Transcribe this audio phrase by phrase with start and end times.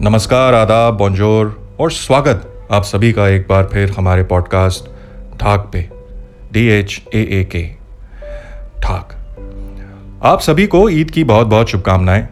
[0.00, 4.84] नमस्कार, आदाब बॉन्जोर और स्वागत आप सभी का एक बार फिर हमारे पॉडकास्ट
[5.38, 5.90] ठाक पे
[6.52, 7.62] डी एच ए ए के
[8.80, 12.28] ठाक आप सभी को ईद की बहुत बहुत शुभकामनाएँ।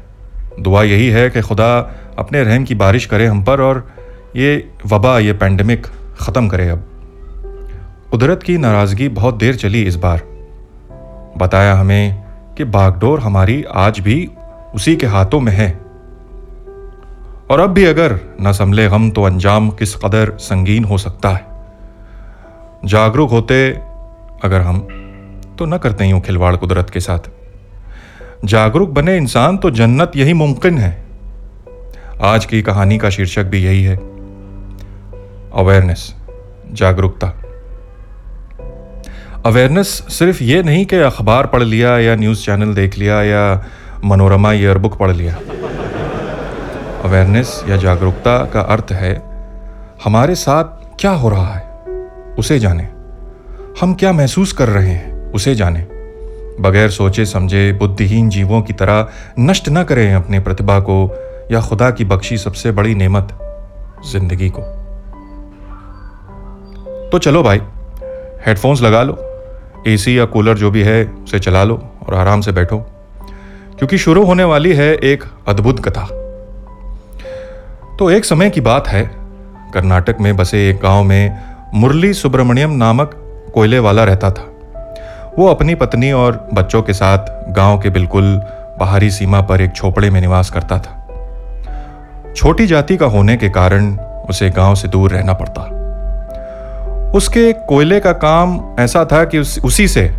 [0.61, 3.91] दुआ यही है कि खुदा अपने रहम की बारिश करे हम पर और
[4.37, 5.87] ये वबा, ये पैंडमिक
[6.21, 6.85] ख़त्म करे अब।
[8.11, 10.23] कुदरत की नाराज़गी बहुत देर चली इस बार।
[11.39, 12.25] बताया हमें
[12.59, 14.31] कि बागडोर हमारी आज भी
[14.75, 15.84] उसी के हाथों में है।
[17.55, 21.45] और अब भी अगर न संभले गम तो अंजाम किस कदर संगीन हो सकता है?
[22.85, 23.71] जागरूक होते
[24.45, 24.79] अगर हम
[25.59, 27.19] तो न करते यूँ खिलवाड़ कुदरत के साथ।
[28.45, 31.07] जागरूक बने इंसान तो जन्नत यही मुमकिन है।
[32.23, 33.97] आज की कहानी का शीर्षक भी यही है।
[35.55, 36.15] अवेयरनेस
[36.73, 37.33] जागरूकता।
[39.47, 43.65] अवेयरनेस सिर्फ़ ये नहीं कि अखबार पढ़ लिया या न्यूज़ चैनल देख लिया या
[44.05, 45.37] मनोरमा ईयरबुक पढ़ लिया।
[47.05, 49.23] अवेयरनेस या जागरूकता का अर्थ है,
[50.05, 50.65] हमारे साथ
[51.01, 51.65] क्या हो रहा है,
[52.39, 52.89] उसे जाने।
[53.81, 55.81] हम क्या महसूस कर रहे हैं, उसे जाने।
[56.61, 61.21] बगैर सोचे, समझे, बुद्धिहीन जीवों की तरह नष्ट न करें अपने प्रतिभा को
[61.53, 63.39] या खुदा की बख्शी सबसे बड़ी नेमत,
[64.13, 64.63] ज़िंदगी को।
[67.11, 67.61] तो चलो भाई
[68.47, 69.19] हेडफोन्स लगा लो
[69.87, 72.79] एसी या कूलर जो भी है, उसे चला लो और आराम से बैठो।
[73.79, 76.24] क्योंकि शुरू होने वाली है एक अद्भुत कथा।
[77.99, 79.11] तो एक समय की बात है।
[79.75, 81.43] कर्नाटक में बसे एक गाँव में
[81.75, 83.11] मुरली सुब्रमण्यम नामक
[83.55, 84.43] कोयले वाला रहता था।
[85.39, 88.43] वो अपनी पत्नी और बच्चों के साथ गाँव के बिल्कुल
[88.81, 93.97] बाहरी सीमा पर एक झोपड़े में निवास करता था। छोटी जाति का होने के कारण
[94.29, 95.63] उसे गाँव से दूर रहना पड़ता।
[97.15, 100.15] उसके कोयले का काम ऐसा था कि उस, उसी से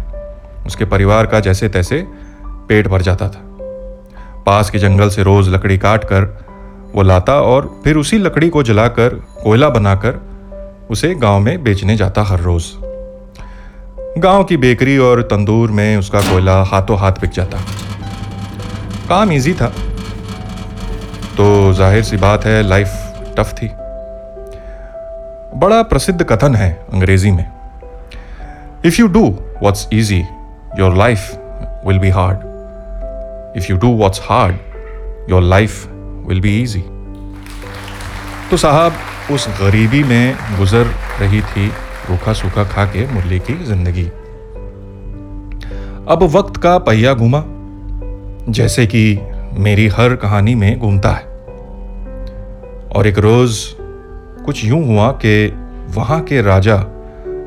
[0.65, 2.07] उसके परिवार का जैसे तैसे
[2.45, 3.41] पेट भर जाता था।
[4.45, 6.44] पास के जंगल से रोज लकड़ी काट कर
[6.95, 9.09] वो लाता और फिर उसी लकड़ी को जलाकर,
[9.43, 10.19] कोयला बनाकर
[10.89, 12.71] उसे गाँव में बेचने जाता हर रोज।
[14.17, 17.57] गाँव की बेकरी और तंदूर में उसका कोयला हाथों हाथ बिक जाता।
[19.09, 19.67] काम इजी था।
[21.37, 22.87] तो ज़ाहिर सी बात है लाइफ
[23.37, 23.67] टफ थी।
[25.59, 27.45] बड़ा प्रसिद्ध कथन है अंग्रेज़ी में।
[28.85, 29.27] If you do
[29.61, 30.19] what's easy
[30.79, 31.31] your life
[31.87, 34.55] will be hard if you do what's hard
[35.29, 35.85] your life
[36.27, 36.83] will be easy
[38.51, 38.93] तो साहब,
[39.31, 40.85] उस गरीबी में गुजर
[41.21, 41.67] रही थी
[42.09, 44.05] रूखा सूखा खा के मुरली की ज़िंदगी।
[46.07, 47.43] अब वक्त का पहिया घूमा,
[48.49, 49.19] जैसे कि
[49.57, 51.23] मेरी हर कहानी में घूमता है।
[52.89, 53.57] और एक रोज
[54.45, 55.47] कुछ यूँ हुआ कि
[55.95, 56.77] वहाँ के राजा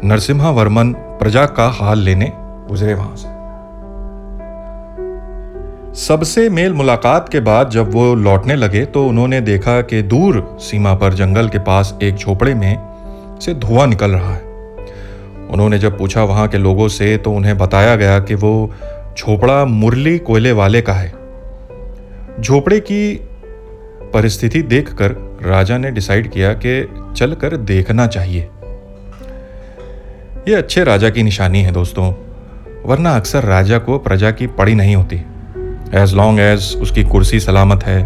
[0.05, 3.38] नरसिम्हा वर्मन प्रजा का हाल लेने गुजरे वहाँ से।
[5.99, 10.95] सबसे मेल मुलाकात के बाद जब वो लौटने लगे तो उन्होंने देखा कि दूर सीमा
[10.95, 14.43] पर जंगल के पास एक झोपड़े में से धुआँ निकल रहा है।
[15.51, 18.71] उन्होंने जब पूछा वहाँ के लोगों से तो उन्हें बताया गया कि वो
[19.19, 21.13] झोपड़ा मुरली कोयले वाले का है।
[22.41, 23.15] झोपड़े की
[24.15, 28.49] परिस्थिति देखकर राजा ने डिसाइड किया कि चलकर देखना चाहिए।
[30.49, 32.13] ये अच्छे राजा की निशानी है दोस्तों,
[32.85, 35.21] वरना अक्सर राजा को प्रजा की पड़ी नहीं होती।
[35.95, 38.03] एज लॉन्ग एज उसकी कुर्सी सलामत है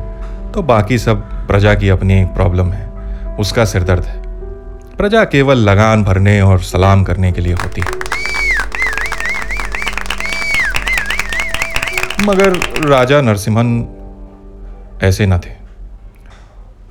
[0.52, 2.90] तो बाकी सब प्रजा की अपनी प्रॉब्लम है।
[3.36, 4.20] उसका सिरदर्द है।
[4.96, 7.86] प्रजा केवल लगान भरने और सलाम करने के लिए होती है।
[12.26, 12.56] मगर
[12.88, 13.68] राजा नरसिम्हन
[15.02, 15.54] ऐसे न थे।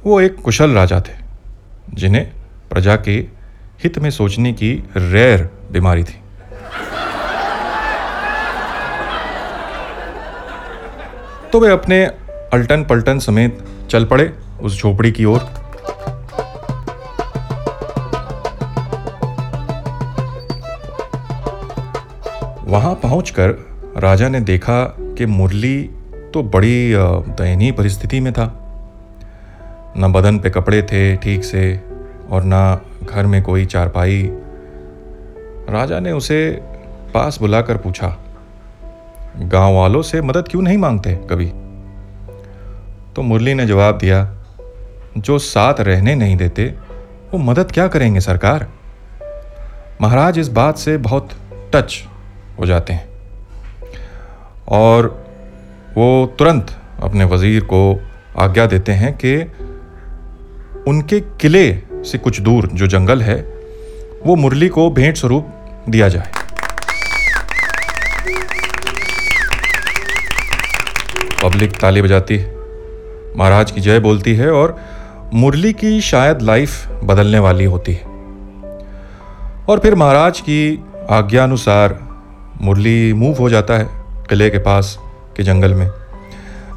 [0.05, 1.13] वो एक कुशल राजा थे,
[1.93, 2.25] जिन्हें
[2.69, 3.15] प्रजा के
[3.83, 6.19] हित में सोचने की रेयर बीमारी थी।
[11.51, 12.03] तो वे अपने
[12.53, 13.57] अल्टन पलटन समेत
[13.89, 14.31] चल पड़े
[14.61, 15.39] उस झोपड़ी की ओर।
[22.65, 23.49] वहाँ पहुंचकर
[23.97, 25.81] राजा ने देखा कि मुरली
[26.33, 28.45] तो बड़ी दयनीय परिस्थिति में था।
[29.97, 31.63] न बदन पे कपड़े थे ठीक से
[32.29, 34.21] और ना घर में कोई चारपाई।
[35.69, 36.49] राजा ने उसे
[37.13, 38.17] पास बुलाकर पूछा
[39.39, 41.51] गाँव वालों से मदद क्यों नहीं मांगते कभी?
[43.15, 44.35] तो मुरली ने जवाब दिया,
[45.17, 46.65] जो साथ रहने नहीं देते,
[47.33, 48.67] वो मदद क्या करेंगे सरकार?
[50.01, 51.29] महाराज इस बात से बहुत
[51.75, 52.03] टच
[52.59, 53.09] हो जाते हैं।
[54.67, 55.25] और
[55.97, 58.01] वो तुरंत अपने वज़ीर को
[58.39, 59.51] आज्ञा देते हैं कि
[60.87, 63.35] उनके किले से कुछ दूर जो जंगल है,
[64.25, 65.47] वो मुरली को भेंट स्वरूप
[65.89, 66.31] दिया जाए।
[71.43, 72.55] पब्लिक ताली बजाती है।
[73.37, 74.77] महाराज की जय बोलती है और
[75.33, 78.03] मुरली की शायद लाइफ बदलने वाली होती है।
[79.69, 81.97] और फिर महाराज की आज्ञा अनुसार
[82.61, 83.87] मुरली मूव हो जाता है
[84.29, 84.97] किले के पास
[85.37, 85.89] के जंगल में,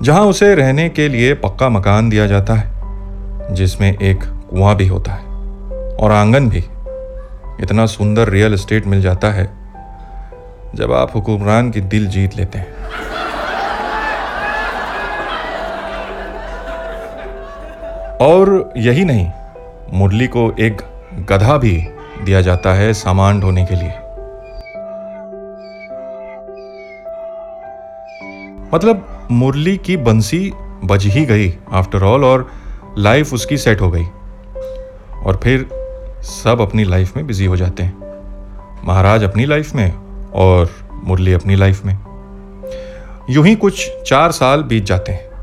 [0.03, 5.13] जहाँ उसे रहने के लिए पक्का मकान दिया जाता है, जिसमें एक कुआँ भी होता
[5.13, 5.25] है
[5.97, 6.65] और आँगन भी।
[7.61, 9.45] इतना सुंदर रियल एस्टेट मिल जाता है
[10.75, 12.73] जब आप हुक्मरान की दिल जीत लेते हैं।
[18.21, 19.31] और यही नहीं,
[19.93, 20.83] मुरली को एक
[21.31, 21.89] गधा भी
[22.25, 23.91] दिया जाता है सामान ढोने के लिए।
[28.75, 30.53] मतलब मुरली की बंसी
[30.85, 32.51] बज ही गई आफ्टर ऑल और
[32.99, 34.05] लाइफ उसकी सेट हो गई।
[35.25, 35.69] और फिर
[36.23, 37.97] सब अपनी लाइफ में बिज़ी हो जाते हैं।
[38.85, 39.93] महाराज अपनी लाइफ में
[40.35, 40.71] और
[41.05, 41.99] मुरली अपनी लाइफ में।
[43.31, 45.34] यूँ ही कुछ चार साल बीत जाते हैं।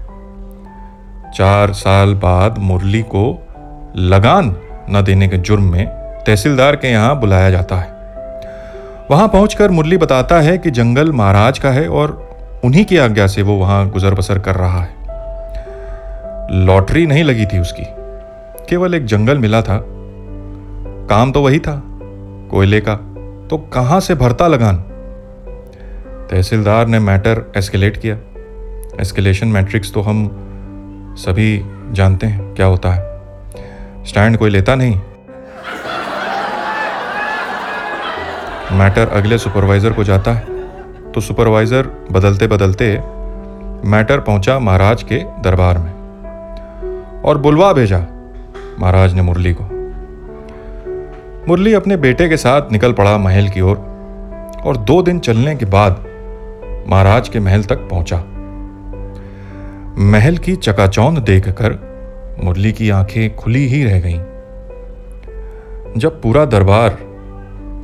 [1.35, 3.23] चार साल बाद मुरली को
[3.95, 4.55] लगान
[4.89, 5.85] न देने के जुर्म में
[6.27, 7.89] तहसीलदार के यहाँ बुलाया जाता है।
[9.11, 12.11] वहाँ पहुंचकर मुरली बताता है कि जंगल महाराज का है और
[12.65, 14.99] उन्हीं की आज्ञा से वो वहाँ गुजर बसर कर रहा है।
[16.65, 17.85] लॉटरी नहीं लगी थी उसकी,
[18.69, 19.79] केवल एक जंगल मिला था।
[21.09, 21.81] काम तो वही था,
[22.51, 22.95] कोयले का
[23.49, 24.77] तो कहाँ से भरता लगान?
[26.31, 28.15] तहसीलदार ने मैटर एस्केलेट किया।
[29.01, 30.27] एस्केलेशन मैट्रिक्स तो हम
[31.15, 33.21] सभी जानते हैं क्या होता है।
[34.05, 34.95] स्टैंड कोई लेता नहीं।
[38.71, 40.45] मैटर अगले सुपरवाइजर को जाता है।
[41.11, 42.97] तो सुपरवाइजर बदलते बदलते
[43.85, 45.91] मैटर पहुँचा महाराज के दरबार में।
[47.21, 48.05] और बुलवा भेजा
[48.79, 49.63] महाराज ने मुरली को।
[51.47, 55.55] मुरली अपने बेटे के साथ निकल पड़ा महल की ओर और, और दो दिन चलने
[55.55, 56.05] के बाद
[56.87, 58.23] महाराज के महल तक पहुँचा।
[59.97, 61.91] महल की चकाचौंध देखकर
[62.43, 64.19] मुरली की आँखें खुली ही रह गईं।
[65.97, 66.97] जब पूरा दरबार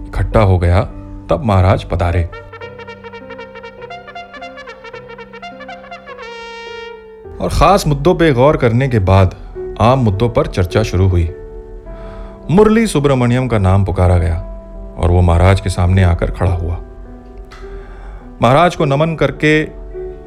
[0.08, 0.82] इकट्ठा हो गया,
[1.30, 2.24] तब महाराज पधारे।
[7.42, 9.36] और खास मुद्दों पर गौर करने के बाद
[9.82, 11.34] आम मुद्दों पर चर्चा शुरू हुई।
[12.52, 14.36] मुरली सुब्रमण्यम का नाम पुकारा गया
[14.98, 16.80] और वो महाराज के सामने आकर खड़ा हुआ।
[18.42, 19.66] महाराज को नमन करके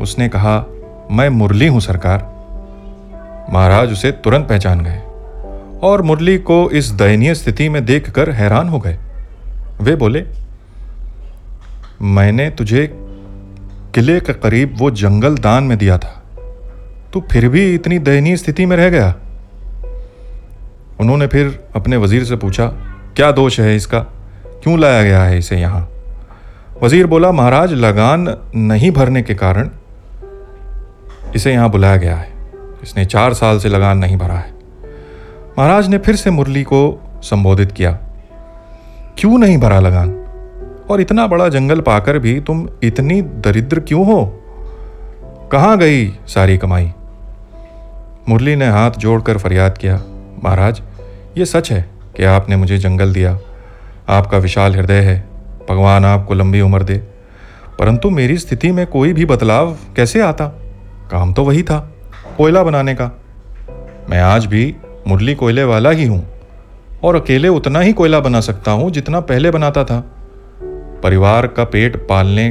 [0.02, 0.64] उसने कहा
[1.10, 2.18] मैं मुरली हूँ, सरकार।
[3.52, 4.98] महाराज उसे तुरंत पहचान गए
[5.82, 8.98] और मुरली को इस दयनीय स्थिति में देखकर हैरान हो गए।
[9.80, 10.24] वे बोले,
[12.02, 12.86] मैंने तुझे
[13.94, 16.22] किले के करीब वो जंगल दान में दिया था।
[17.12, 19.14] तू फिर भी इतनी दयनीय स्थिति में रह गया?
[21.00, 22.66] उन्होंने फिर अपने वज़ीर से पूछा,
[23.16, 23.98] क्या दोष है इसका?
[24.62, 25.88] क्यों लाया गया है इसे यहाँ?
[26.82, 29.70] वज़ीर बोला, महाराज, लगान नहीं भरने के कारण
[31.36, 32.32] इसे यहाँ बुलाया गया है।
[32.82, 34.52] इसने चार साल से लगान नहीं भरा है।
[35.58, 36.80] महाराज ने फिर से मुरली को
[37.22, 37.92] संबोधित किया,
[39.18, 40.10] क्यों नहीं भरा लगान?
[40.90, 44.24] और इतना बड़ा जंगल पाकर भी तुम इतनी दरिद्र क्यों हो?
[45.52, 46.92] कहाँ गई सारी कमाई?
[48.28, 50.00] मुरली ने हाथ जोड़कर फरियाद किया,
[50.44, 50.82] महाराज,
[51.38, 53.38] ये सच है कि आपने मुझे जंगल दिया।
[54.08, 55.28] आपका विशाल हृदय है।
[55.70, 56.96] भगवान आपको लंबी उम्र दे।
[57.78, 60.59] परंतु मेरी स्थिति में कोई भी बदलाव कैसे आता?
[61.10, 61.78] काम तो वही था,
[62.38, 63.10] कोयला बनाने का।
[64.10, 64.76] मैं आज भी
[65.08, 66.24] मुरली कोयले वाला ही हूँ
[67.04, 70.00] और अकेले उतना ही कोयला बना सकता हूँ जितना पहले बनाता था।
[71.02, 72.48] परिवार का पेट पालने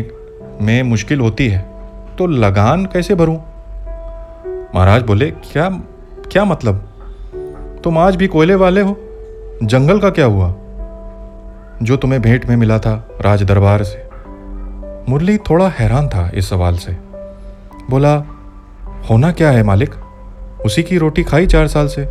[0.61, 1.59] में मुश्किल होती है
[2.17, 3.37] तो लगान कैसे भरूं?
[4.75, 5.69] महाराज बोले, क्या
[6.31, 6.75] क्या मतलब?
[7.83, 8.97] तुम आज भी कोयले वाले हो?
[9.63, 10.53] जंगल का क्या हुआ?
[11.83, 14.07] जो तुम्हें भेंट में मिला था राज दरबार से।
[15.09, 16.97] मुरली थोड़ा हैरान था इस सवाल से।
[17.89, 18.17] बोला
[19.09, 19.93] होना क्या है मालिक?
[20.65, 22.07] उसी की रोटी खाई चार साल से।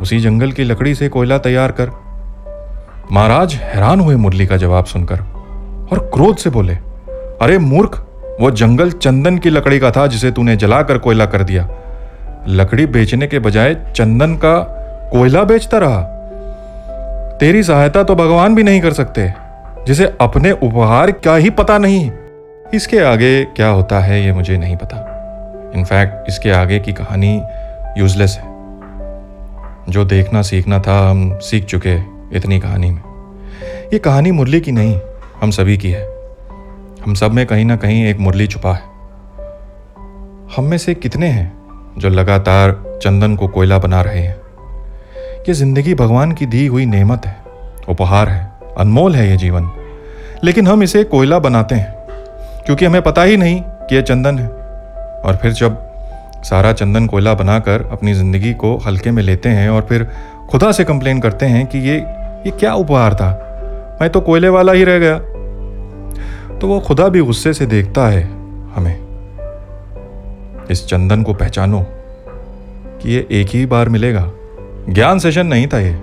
[0.00, 1.90] उसी जंगल की लकड़ी से कोयला तैयार कर।
[3.12, 5.20] महाराज हैरान हुए मुरली का जवाब सुनकर
[5.92, 6.74] और क्रोध से बोले,
[7.42, 7.98] अरे मूर्ख,
[8.40, 11.68] वो जंगल चंदन की लकड़ी का था जिसे तूने जलाकर कोयला कर दिया।
[12.48, 14.58] लकड़ी बेचने के बजाय चंदन का
[15.12, 16.02] कोयला बेचता रहा।
[17.40, 19.32] तेरी सहायता तो भगवान भी नहीं कर सकते,
[19.86, 22.10] जिसे अपने उपहार का ही पता नहीं।
[22.74, 25.10] इसके आगे क्या होता है ये मुझे नहीं पता।
[25.74, 27.42] इनफैक्ट इसके आगे की कहानी
[27.98, 28.52] यूजलेस है।
[29.88, 31.94] जो देखना सीखना था, हम सीख चुके
[32.36, 33.02] इतनी कहानी में।
[33.92, 35.00] ये कहानी मुरली की नहीं,
[35.40, 36.06] हम सभी की है।
[37.04, 38.82] हम सब में कहीं ना कहीं एक मुरली छुपा है।
[40.56, 41.52] हम में से कितने हैं
[41.98, 44.36] जो लगातार चंदन को कोयला बना रहे हैं?
[45.48, 47.36] ये ज़िंदगी भगवान की दी हुई नेमत है,
[47.88, 49.70] उपहार है, अनमोल है ये जीवन।
[50.44, 51.94] लेकिन हम इसे कोयला बनाते हैं,
[52.66, 54.63] क्योंकि हमें पता ही नहीं कि यह चंदन है।
[55.24, 55.78] और फिर जब
[56.44, 60.06] सारा चंदन कोयला बनाकर अपनी ज़िंदगी को हल्के में लेते हैं और फिर
[60.50, 61.96] खुदा से कंप्लेन करते हैं कि ये
[62.46, 63.30] ये क्या उपहार था?
[64.00, 65.18] मैं तो कोयले वाला ही रह गया।
[66.58, 68.22] तो वो खुदा भी गुस्से से देखता है
[68.74, 68.96] हमें।
[70.70, 71.86] इस चंदन को पहचानो
[73.02, 74.30] कि ये एक ही बार मिलेगा।
[74.88, 75.94] ज्ञान सेशन नहीं था ये।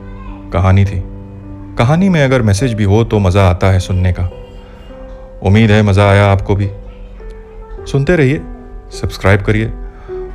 [0.54, 1.02] कहानी थी।
[1.78, 4.30] कहानी में अगर मैसेज भी हो तो मज़ा आता है सुनने का।
[5.44, 6.70] उम्मीद है मज़ा आया आपको भी।
[7.92, 8.42] सुनते रहिए।
[8.92, 9.66] सब्सक्राइब करिए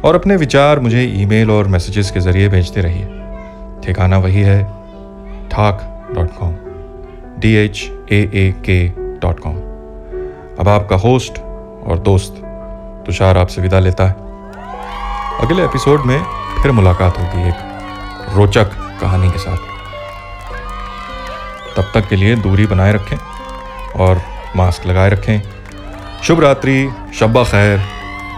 [0.05, 3.05] और अपने विचार मुझे ईमेल और मैसेजेस के ज़रिए भेजते रहिए।
[3.85, 4.63] ठिकाना वही है,
[5.49, 6.55] ठाक dot com
[7.41, 9.57] D H A A K dot com
[10.61, 11.39] अब आपका होस्ट
[11.87, 12.43] और दोस्त
[13.07, 14.15] तुषार आपसे विदा लेता है।
[15.41, 16.23] अगले एपिसोड में
[16.63, 18.71] फिर मुलाकात होगी एक रोचक
[19.01, 19.57] कहानी के साथ।
[21.77, 23.17] तब तक के लिए दूरी बनाए रखें
[23.97, 24.23] और
[24.57, 25.43] मास्क लगाए रखें।
[26.23, 27.96] शुभ रात्रि, शब्बा खैर।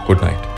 [0.09, 0.48] Good night.